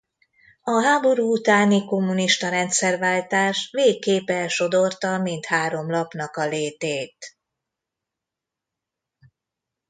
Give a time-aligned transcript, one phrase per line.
[0.63, 7.37] A háború utáni kommunista rendszerváltás végképp elsodorta mindhárom lapnak a létét.